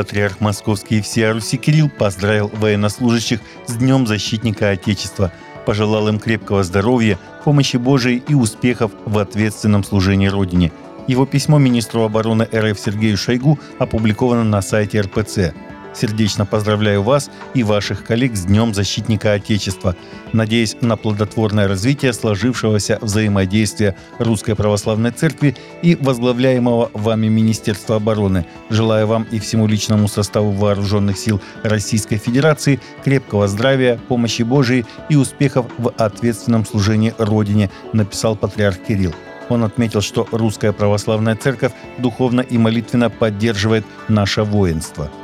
[0.00, 5.30] Патриарх Московский и всея Руси Кирилл поздравил военнослужащих с Днем Защитника Отечества,
[5.66, 10.72] пожелал им крепкого здоровья, помощи Божией и успехов в ответственном служении Родине.
[11.06, 15.52] Его письмо министру обороны РФ Сергею Шойгу опубликовано на сайте РПЦ.
[15.92, 19.96] Сердечно поздравляю вас и ваших коллег с Днем Защитника Отечества.
[20.32, 28.46] Надеюсь на плодотворное развитие сложившегося взаимодействия Русской Православной Церкви и возглавляемого вами Министерства обороны.
[28.70, 35.16] Желаю вам и всему личному составу Вооруженных сил Российской Федерации крепкого здравия, помощи Божией и
[35.16, 39.14] успехов в ответственном служении Родине, написал патриарх Кирилл.
[39.48, 45.10] Он отметил, что Русская Православная Церковь духовно и молитвенно поддерживает наше воинство–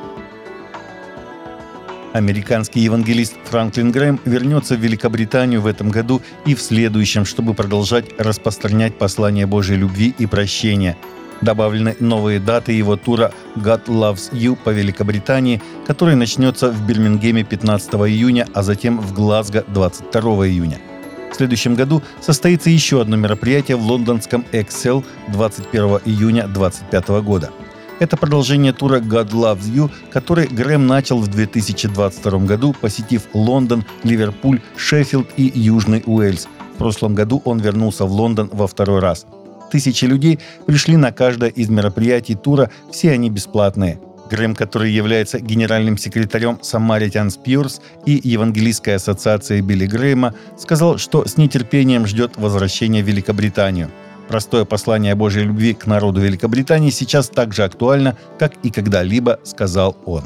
[2.16, 8.06] Американский евангелист Франклин Грэм вернется в Великобританию в этом году и в следующем, чтобы продолжать
[8.18, 10.96] распространять послание Божьей любви и прощения.
[11.42, 17.92] Добавлены новые даты его тура «God Loves You» по Великобритании, который начнется в Бирмингеме 15
[17.92, 20.78] июня, а затем в Глазго 22 июня.
[21.30, 27.50] В следующем году состоится еще одно мероприятие в лондонском Excel 21 июня 2025 года–
[27.98, 34.60] это продолжение тура God Loves You, который Грэм начал в 2022 году, посетив Лондон, Ливерпуль,
[34.76, 36.48] Шеффилд и Южный Уэльс.
[36.74, 39.26] В прошлом году он вернулся в Лондон во второй раз.
[39.70, 43.98] Тысячи людей пришли на каждое из мероприятий тура, все они бесплатные.
[44.30, 51.36] Грэм, который является генеральным секретарем Samaritan Pures и Евангелийской ассоциации Билли Грэма, сказал, что с
[51.36, 53.90] нетерпением ждет возвращения в Великобританию–
[54.28, 59.96] Простое послание Божьей любви к народу Великобритании сейчас так же актуально, как и когда-либо, сказал
[60.04, 60.24] он.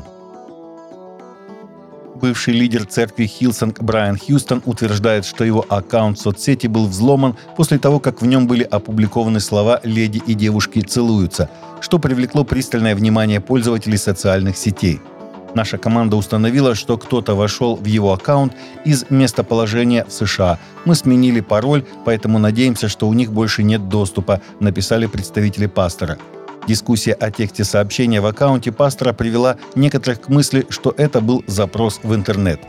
[2.15, 7.79] Бывший лидер церкви Hillsong Брайан Хьюстон утверждает, что его аккаунт в соцсети был взломан после
[7.79, 11.49] того, как в нем были опубликованы слова «леди и девушки целуются»,
[11.81, 15.01] что привлекло пристальное внимание пользователей социальных сетей–
[15.55, 20.59] Наша команда установила, что кто-то вошел в его аккаунт из местоположения в США.
[20.85, 26.19] Мы сменили пароль, поэтому надеемся, что у них больше нет доступа, написали представители пастора.
[26.69, 32.01] Дискуссия о тексте сообщения в аккаунте пастора привела некоторых к мысли, что это был запрос
[32.03, 32.61] в интернет.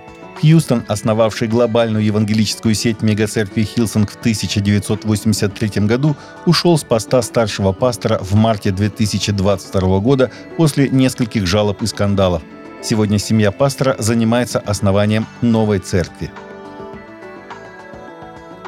[0.42, 6.16] Хьюстон, основавший глобальную евангелическую сеть мегацеркви Hillsong в 1983 году,
[6.48, 12.42] ушел с поста старшего пастора в марте 2022 года после нескольких жалоб и скандалов.
[12.84, 16.32] Сегодня семья пастора занимается основанием новой церкви.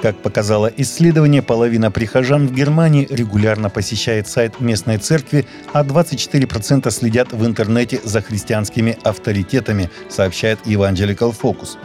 [0.03, 7.31] Как показало исследование, половина прихожан в Германии регулярно посещает сайт местной церкви, а 24% следят
[7.31, 11.77] в интернете за христианскими авторитетами, сообщает Evangelical Focus.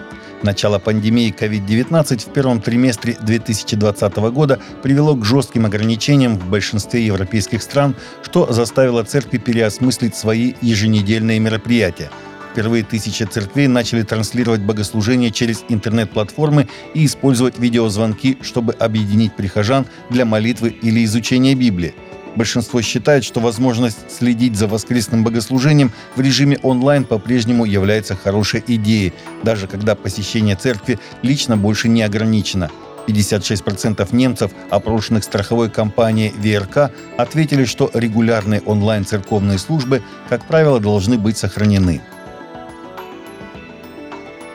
[0.43, 7.61] Начало пандемии COVID-19 в первом триместре 2020 года привело к жестким ограничениям в большинстве европейских
[7.61, 12.11] стран, что заставило церкви переосмыслить свои еженедельные мероприятия.
[12.53, 20.25] Впервые тысячи церквей начали транслировать богослужения через интернет-платформы и использовать видеозвонки, чтобы объединить прихожан для
[20.25, 21.95] молитвы или изучения Библии–
[22.39, 29.13] Большинство считает, что возможность следить за воскресным богослужением в режиме онлайн по-прежнему является хорошей идеей,
[29.43, 32.71] даже когда посещение церкви лично больше не ограничено.
[33.09, 41.39] 56% немцев, опрошенных страховой компанией ВРК, ответили, что регулярные онлайн-церковные службы, как правило, должны быть
[41.39, 42.01] сохранены.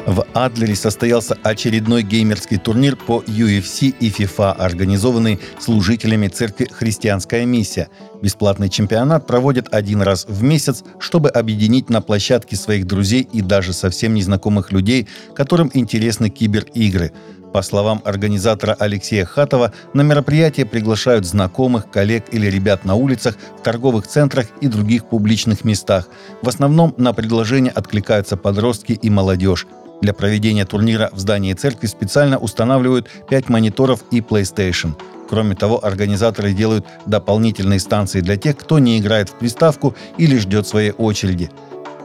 [0.06, 7.88] В Адлере состоялся очередной геймерский турнир по UFC и FIFA, организованный служителями церкви «Христианская миссия».
[8.22, 13.72] Бесплатный чемпионат проводят один раз в месяц, чтобы объединить на площадке своих друзей и даже
[13.72, 17.14] совсем незнакомых людей, которым интересны киберигры.
[17.54, 23.62] По словам организатора Алексея Хатова, на мероприятие приглашают знакомых, коллег или ребят на улицах, в
[23.62, 26.08] торговых центрах и других публичных местах.
[26.42, 29.68] В основном на предложение откликаются подростки и молодежь.
[30.02, 34.96] Для проведения турнира в здании церкви специально устанавливают 5 мониторов и PlayStation.
[35.30, 40.68] Кроме того, организаторы делают дополнительные станции для тех, кто не играет в приставку или ждет
[40.68, 41.52] своей очереди.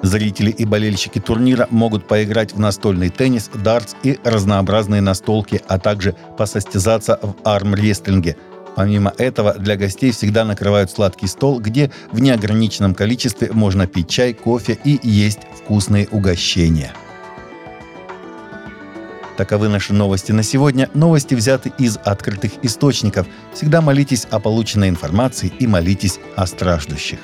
[0.03, 6.15] Зрители и болельщики турнира могут поиграть в настольный теннис, дартс и разнообразные настолки, а также
[6.37, 8.37] посостязаться в армрестлинге.
[8.77, 14.35] Помимо этого, для гостей всегда накрывают сладкий стол, где в неограниченном количестве можно пить чай,
[14.35, 16.93] кофе и есть вкусные угощения.
[19.37, 20.91] Таковы наши новости на сегодня.
[20.95, 23.27] Новости взяты из открытых источников.
[23.53, 27.21] Всегда молитесь о полученной информации и молитесь о страждущих.